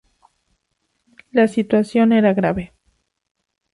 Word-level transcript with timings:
La 1.29 1.47
situación 1.47 2.11
era 2.11 2.33
grave. 2.33 2.73